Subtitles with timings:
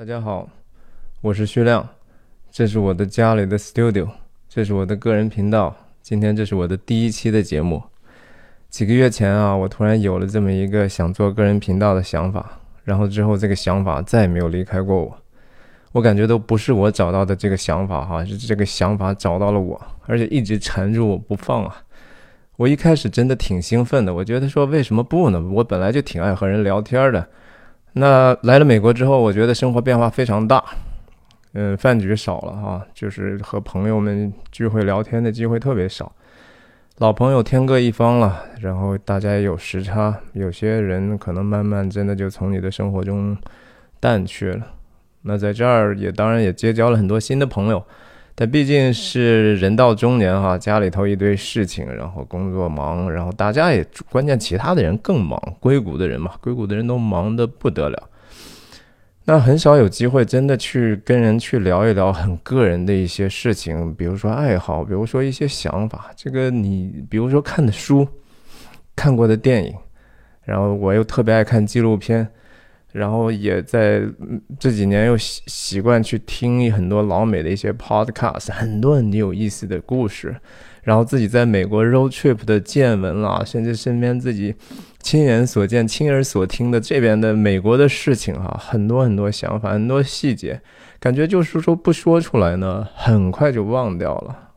[0.00, 0.48] 大家好，
[1.20, 1.86] 我是徐亮，
[2.50, 4.08] 这是我的家里的 studio，
[4.48, 5.76] 这是我的个人频道。
[6.00, 7.82] 今天这是我的第一期的节目。
[8.70, 12.50] 几个月前啊，我突然有了这么一个想做个人频道的想法，
[12.82, 15.14] 然后之后这个想法再也没有离开过我。
[15.92, 21.76] 我感觉都不是我找到的这个想法哈，是这个想法找到了我，而且一直缠住我不放啊。
[22.56, 25.38] 我一开始真的挺兴奋的，我觉得说为什么不呢？
[25.52, 27.28] 我本来就挺爱和人聊天的。
[27.92, 30.64] 那来了美国之后，我觉得生活变化非常大，
[31.54, 36.12] 嗯，饭局少了哈，就是和朋友们聚会聊天的机会特别少，
[36.98, 43.36] 老朋友天各一方了，然后大家也有时差，有些人可能慢慢真的就从你的生活中
[43.98, 44.66] 淡去了。
[45.22, 47.84] 那在这儿也当然也结交了很多新的朋友。
[48.40, 58.08] 但毕竟是人到中年哈，家里头一堆事情，然后工作忙，然后大家也关键其他的人更忙，硅谷的人嘛，硅谷的人都忙得不得了。
[59.26, 66.10] 那很少有机会真的去跟人去聊一聊很个人的一些事情，比如说爱好，比如说一些想法。
[66.16, 68.08] 这个你比如说看的书，
[68.96, 69.74] 看过的电影，
[70.44, 72.26] 然后我又特别爱看纪录片。
[72.92, 74.02] 然后也在
[74.58, 80.34] 这几年又习习惯去听很多老美的一些 podcast，很多很有意思的故事。
[80.82, 84.54] 然后自己在美国 road trip 的见闻啦，甚至身边自己
[85.00, 90.60] 亲眼所见、亲耳所听的这边的美国的事情哈，很多很多想法、很多细节，
[90.98, 94.48] 感觉就是说不说出来呢，很快就忘掉了。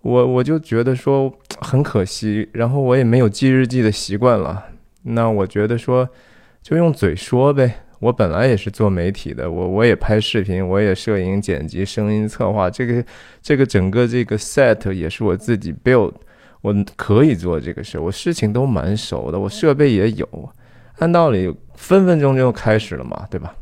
[0.00, 4.64] 我我就觉得说很可惜，然后我也没有记日记的习惯了。
[5.02, 6.08] 那我觉得说。
[6.66, 7.72] 就用嘴说呗。
[8.00, 13.04] 我本来也是做媒体的，我我也拍视频，我也摄影、剪辑、声音策划，这个
[13.40, 16.12] 这个整个这个 set 也是我自己 build，
[16.62, 20.28] 我可以做这个事，我事情都蛮熟的，我设备也有，
[20.98, 23.54] 按道理分分钟就开始了嘛，对吧？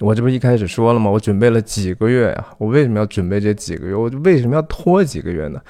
[0.00, 1.08] 我这不一开始说了吗？
[1.08, 3.94] 我准备了几个月呀，我为什么要准备这几个月？
[3.94, 5.62] 我为什么要拖几个月呢？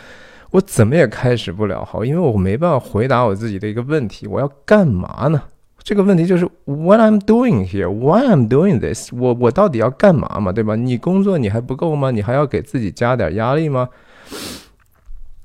[0.53, 5.43] 我怎么也开始不了，好，因为我没办法回答我自己的一个问题，我要干嘛呢？
[5.89, 7.89] 这个问题就是 What I'm doing here?
[7.89, 9.09] Why I'm doing this?
[9.11, 10.53] 我我到底要干嘛嘛？
[10.53, 10.77] 对吧？
[10.77, 12.11] 你工作你还不够吗？
[12.11, 13.89] 你还要给自己加点压力吗？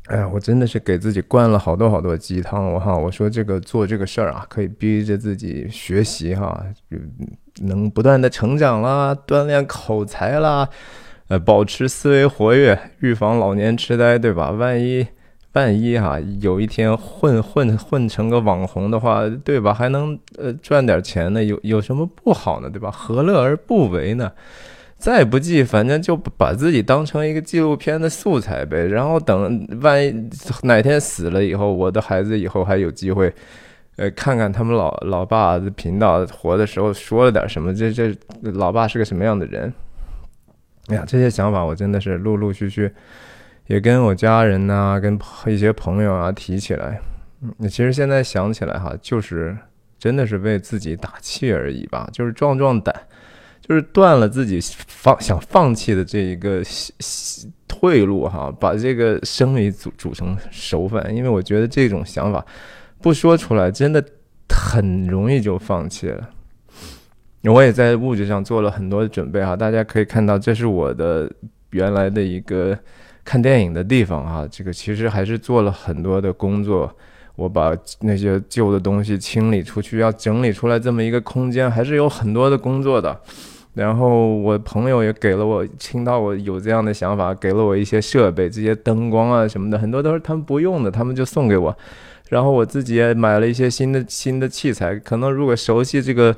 [0.07, 2.73] 哎呀，我真的是给自己灌了好多好多鸡汤。
[2.73, 6.61] 我哈，我说这个做这个事儿啊，可以逼着自己学习哈，
[7.61, 10.67] 能不断的成长啦，锻炼口才啦，
[11.29, 14.51] 呃，保持思维活跃，预防老年痴呆，对吧？
[14.51, 15.07] 万一。
[15.53, 19.73] 万一哈有一天混混混成个网红的话，对吧？
[19.73, 22.69] 还能呃赚点钱呢，有有什么不好呢？
[22.69, 22.89] 对吧？
[22.89, 24.31] 何乐而不为呢？
[24.97, 28.87] 再不济，反正就把自己当成一个纪录片的素材呗。
[28.87, 30.29] 然后等万一
[30.63, 33.31] 哪天死了以后，我的孩子以后还有机会，
[33.97, 38.15] 呃，看看他们老老爸的频道活的时候说了点什么，这这
[38.53, 39.71] 老爸是个什么样的人？
[40.87, 42.91] 哎呀，这些想法我真的是陆陆续续。
[43.67, 46.99] 也跟我家人呐，跟一些朋友啊提起来，
[47.41, 49.57] 嗯，其实现在想起来哈，就是
[49.97, 52.93] 真的是为自己打气而已吧，就是壮壮胆，
[53.61, 56.61] 就是断了自己放想放弃的这一个
[57.65, 62.45] 退路哈，把这个生米煮煮成熟饭，因为我觉得这种想法
[63.01, 64.03] 不说出来，真的
[64.49, 66.29] 很容易就放弃了。
[67.43, 71.31] 我也在物质上做了很多的准备哈，大家可以看到，这是我的
[71.69, 72.77] 原来的一个。
[73.23, 76.93] 看电影的地方啊，这个其实还是做了很多的工作。
[77.35, 83.19] 我把那些旧的东西清理出去，要整理出来这么一个空间，还是有很多的工作的。
[83.73, 91.75] 然后我朋友也给了我，听到我有这样的想法，给了我一些设备，这些灯光啊什么的，很多都是他们不用的，他们就送给我。
[92.29, 94.95] 然后我自己也买了一些新的新的器材。
[94.99, 96.35] 可能如果熟悉这个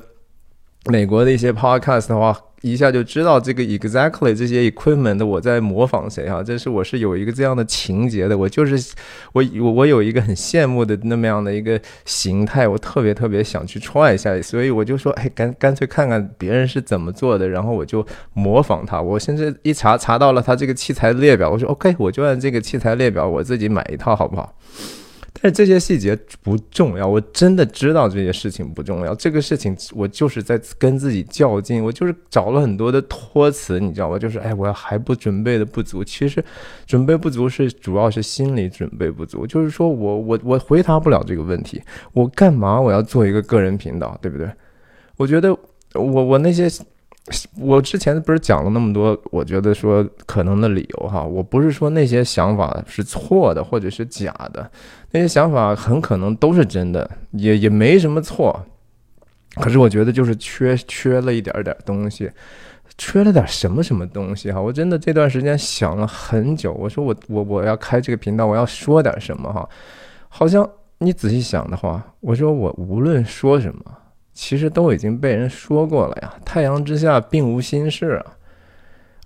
[0.90, 2.38] 美国的一些 podcast 的话。
[2.62, 8.92] 一下就知道这个 exactly 这些 equipment 的我在模仿谁啊，这是我是有一个这样的情节的，我就是
[9.34, 24.52] 我我我有一个很羡慕的那么样的一个形态，我特别特别想去 try 一下，所以我就说，哎，干干脆看看别人是怎么做的，然后我就模仿他，我甚至一查查到了他这个器材列表，我说 OK，我就按这个器材列表，我自己买一套好不好？
[25.40, 29.14] 但是这些细节不重要，我真的知道这些事情不重要。
[29.14, 34.18] 这个事情我就是在跟自己较劲，我就是找了很多的托词，你知道吧？
[34.18, 36.02] 就是哎，我还不准备的不足。
[36.02, 36.42] 其实
[36.86, 41.82] 准备不足是主要是心理准备不足，就是说我我我回答不了这个问题，
[42.12, 44.50] 我干嘛我要做一个个人频道，对不对？
[45.16, 45.56] 我觉得
[45.92, 46.68] 我我那些。
[47.58, 54.70] 我之前不是讲了那么多，我觉得说可能的理由哈，我不是说那些想法是错的或者是假的，
[55.10, 58.64] 那些想法很可能都是真的，也也没什么错。
[59.56, 62.30] 可是我觉得就是缺缺了一点点东西，
[62.98, 64.60] 缺了点什么什么东西哈。
[64.60, 69.68] 我真的这段时间想了很久，我说我我我要开这个频道，我要说点什么哈。
[70.28, 70.68] 好像
[70.98, 73.82] 你仔细想的话，我说我无论说什么，
[74.36, 76.34] 其实都已经被人说过了呀。
[76.44, 78.36] 太阳之下并无新事啊。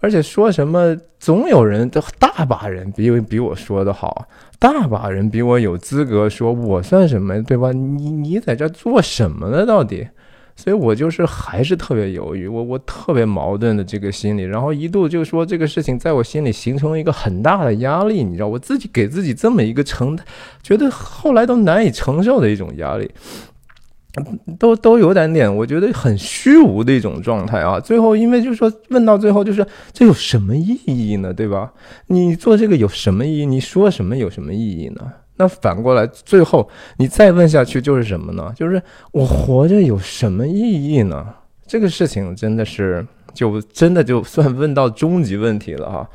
[0.01, 4.27] 而且说什么，总有人，都大把人比比我说的好，
[4.59, 7.71] 大把人比我有资格说，我算什么，对吧？
[7.73, 9.67] 你你在这做什么呢？
[9.67, 10.09] 到底？
[10.57, 20.19] 所以我就是还是特别犹豫，我我特别矛盾的这个心理，然后一度就说这个事情在我心里形成了一个很大的压力，你知道，我自己给自己这么一个承，
[20.63, 23.11] 觉得后来都难以承受的一种压力。
[24.59, 27.79] 都都有点点，我觉得很虚无的一种状态啊。
[27.79, 31.33] 最后，因为就是说，问到最后，就是这有什么意义呢？
[31.33, 31.73] 对吧？
[32.09, 33.47] 你做这个有什么意义？
[33.47, 35.12] 你说什么有什么意义呢？
[35.37, 38.53] 那反过来，最后你再问下去，就是什么呢？
[38.57, 41.25] 就是我活着有什么意义呢？
[41.67, 46.11] 这个事情真的是，就真的就算问到终极问题了哈。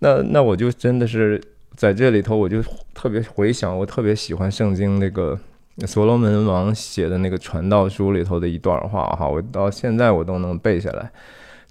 [0.00, 1.40] 那那我就真的是
[1.76, 2.60] 在这里头，我就
[2.92, 5.38] 特别回想，我特别喜欢圣经那个。
[5.86, 11.10] 所罗门王写的那个传道书里头的一段话，哈，我到现在我都能背下来。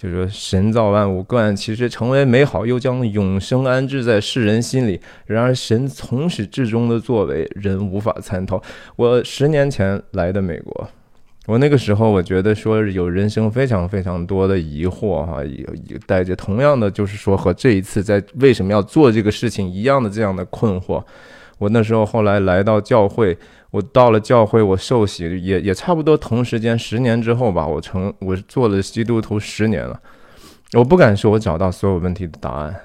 [0.02, 4.98] 就是说，神造万物，各其实成为美好，又将永生安置在世人心里。
[5.26, 8.64] 然而，神从始至终的作为，人无法参透。
[8.96, 10.90] 我十年前来的美国，
[11.48, 21.04] 我那个时候我觉得说有人生非常非常多的疑惑，哈，也带着同样的就是说和这一次在为什么要做这个事情一样的这样的困惑。
[21.58, 23.38] 我那时候后来来到教会。
[23.72, 30.00] 我到了教会，我受洗也也差不多同时间，十年之后吧，我成我做了基督徒十年了。
[30.74, 32.76] 我不敢说我找到所有问题的答案，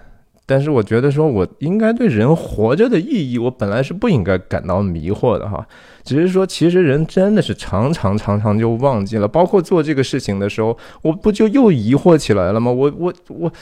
[0.45, 5.67] 但是我觉得说我应该对人活着的意义，我本来是不应该感到迷惑的哈。
[6.03, 12.71] 只是说，其实人真的是常常常常就忘记了，包括做这个事情的时候，我不就又疑惑起来了吗？
[12.71, 13.53] 我我我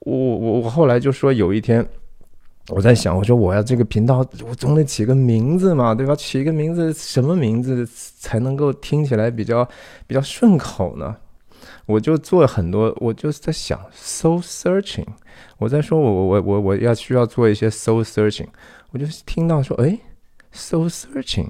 [0.00, 1.86] 我我我后来就说有一天。
[2.68, 6.14] 我在想，我说我要这个频道，我总得起个名字嘛，对吧？
[6.14, 7.84] 起一个名字，什么名字
[8.20, 9.68] 才能够听起来比较
[10.06, 11.16] 比较顺口呢？
[11.86, 15.06] 我就做很多，我就是在想，soul searching。
[15.58, 18.46] 我在说，我我我我我要需要做一些 soul searching。
[18.92, 19.98] 我就听到说，哎
[20.54, 21.48] ，soul searching。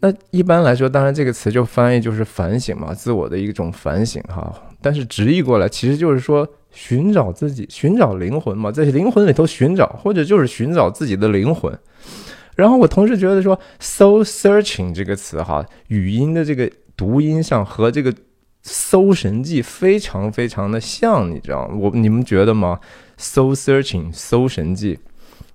[0.00, 4.54] 那一般来说，当然这个词就翻译就是反省嘛，自我的一种反省哈。
[4.80, 6.48] 但是直译过来，其实就是说。
[6.74, 11.72] 寻找自己，寻找灵魂嘛，在灵魂里头寻找，或者就是寻找自己的灵魂。
[12.56, 18.12] 然后我同时觉得说，soul searching 这个词哈，语音的这个读音上和这个
[18.62, 22.78] 《搜神记》非常非常的像，你知道我你们觉得吗
[23.16, 24.96] ？so searching，《搜神记》。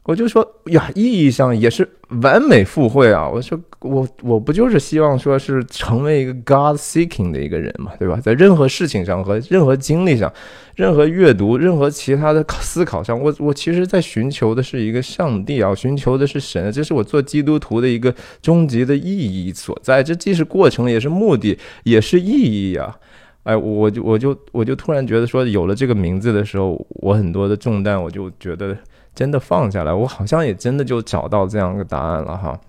[0.09, 1.87] 我就说呀，意义上也是
[2.23, 3.29] 完美附会啊！
[3.29, 8.19] 我说我我不就是希望说是成为一个 God seeking 的一个人嘛，对吧？
[8.19, 10.33] 在任何事情上和任何经历上、
[10.73, 18.11] 任何阅读、任何其他的思考上，我我其实在寻求的是一个上帝啊，寻求的是神，这是我做基督徒的一个
[18.41, 20.01] 终极的意义所在。
[20.01, 22.97] 这既是过程，也是目的，也是意义呀！
[23.43, 28.75] 哎，我就我就我就突然觉得说，有了这个名字的时候，我很多的重担，我就觉得。
[29.15, 32.59] 真的放下来，我好像也真的就找到这样一个答案了哈，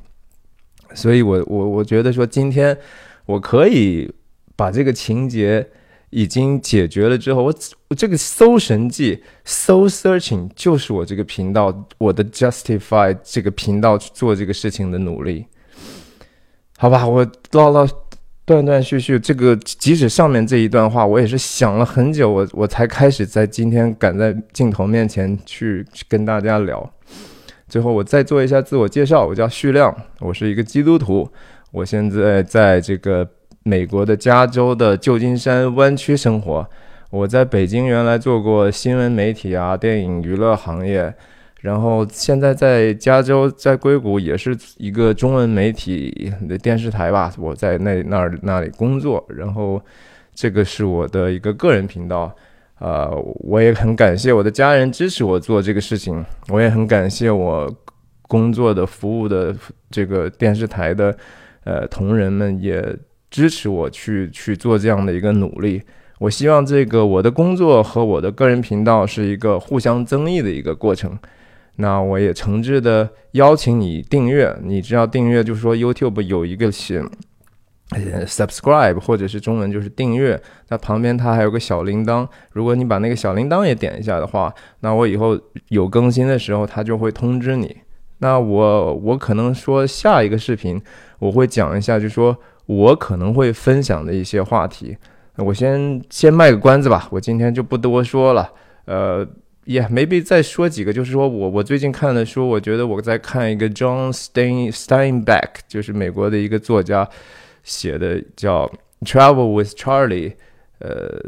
[0.95, 2.77] 所以，我我我觉得说今天
[3.27, 4.13] 我可以
[4.57, 5.69] 把这个情节
[6.11, 7.55] 已经解决了之后，我
[7.89, 15.47] 我这个搜神记搜 searching 就是我这个频道我的 justify 这个频道去做这个事情的努力，
[16.79, 17.87] 好吧，我唠唠。
[18.51, 26.93] 断断续续，这个即使上面这一段话，我也是想了很久，我我才开始在今天赶在镜头面前去跟大家聊。
[27.69, 31.31] 最后，我再做一下自我介绍，我叫徐亮，我是一个基督徒，
[31.71, 33.25] 我现在在这个
[33.63, 36.69] 美国的加州的旧金山湾区生活。
[37.11, 41.15] 我在北京原来做过新闻媒体啊，电影娱乐行业。
[41.60, 49.22] 然后现在在加州，在硅谷也是一个中文媒体的电视台吧，我在那那儿那里工作。
[49.29, 49.79] 然后
[50.34, 52.34] 这个是我的一个个人频道，
[52.79, 57.70] 呃，我也很感谢我的家人支持我做这个事情，我也很感谢我
[58.22, 59.55] 工作的服务的
[59.90, 61.14] 这个电视台的
[61.64, 62.82] 呃同仁们也
[63.31, 65.82] 支持我去去做这样的一个努力。
[66.20, 71.19] 我希望这个我的工作和我的个人频道是一个互相增益的一个过程。
[71.77, 77.03] 那我也诚挚的邀请你订阅，你只要订阅，就是说 YouTube 有一个写
[78.27, 87.77] subscribe，或者是中文就是订阅，那旁边它还有个小铃铛，如果你把那个小铃铛也点一下的话，那我以后有更新的时候，它就会通知你。
[88.19, 90.81] 那我我可能说下一个视频
[91.19, 92.36] 我会讲一下，就说
[92.67, 94.96] 我可能会分享的一些话题。
[95.36, 98.53] 我先先卖个关子吧，我今天就不多说了。
[98.84, 99.27] 呃，
[99.70, 107.08] 也 maybe 再说几个，就是说我我最近看的书，我觉得我在看一个 John Stein Steinbeck，就是美国的一个作家
[107.62, 108.67] 写的叫
[109.06, 110.31] 《Travel with Charlie》，
[110.81, 111.22] 呃，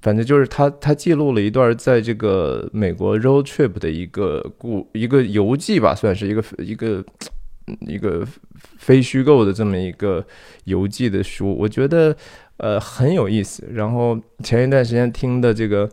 [0.00, 7.04] 反正就是他他记录了一段在这个美国 road trip 的一个故一个游记吧，算是一个一个
[7.88, 8.24] 一个
[8.78, 10.24] 非虚构的这么一个
[10.66, 12.16] 游记的书，我觉得。
[12.58, 13.68] 呃，很有意思。
[13.70, 15.86] 然后前一段时间听的这个，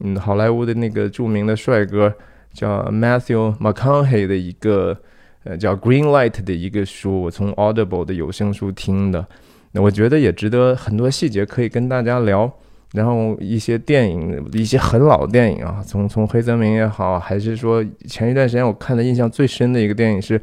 [0.00, 2.12] 嗯，好莱坞的那个著名的帅哥
[2.52, 4.96] 叫 Matthew McConaughey 的一个，
[5.44, 9.26] 呃，叫 Green Light 的一个书，我从 Audible 的有声书听的。
[9.72, 12.52] 那我觉得也值得很多细节可以跟大家聊。
[12.92, 20.40] 然后一些电影，一些很老电影啊，从从黑泽明也好，还是说前一段时间我看的印象最深的一个电影是，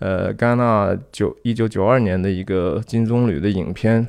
[0.00, 4.08] 呃，戛纳九一九九二年的一个金棕榈的影片。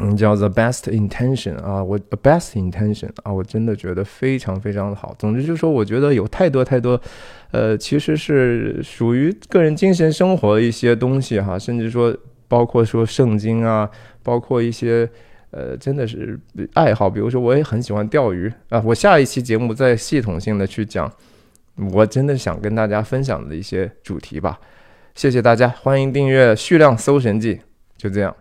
[0.00, 5.12] 嗯，叫 The Best Intention 啊，我 The Best Intention 啊，我真的觉得非常非常的好。
[5.18, 7.00] 总之就是说，我觉得有太多太多，
[7.50, 13.90] 呃，其实是属于个人精神生活的一些东西哈，甚至说包括说圣经啊，
[14.22, 15.08] 包括一些
[15.50, 16.38] 呃，真的是
[16.74, 18.80] 爱好，比如说我也很喜欢钓鱼啊。
[18.86, 21.12] 我下一期节目再系统性的去讲，
[21.92, 24.60] 我真的想跟大家分享的一些主题吧。
[25.16, 27.56] 谢谢大家，欢迎订阅《旭亮搜神记》，
[27.96, 28.32] 就这样。